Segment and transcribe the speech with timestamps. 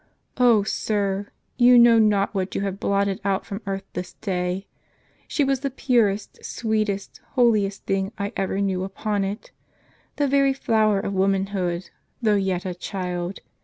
[0.39, 1.27] Oh, sir,
[1.57, 4.65] you know not what you have blotted out from earth this day!
[5.27, 9.51] She was the purest, sweetest, holiest thing I ever knew upon it,
[10.15, 13.41] the very flower of womanhood, though yet a child.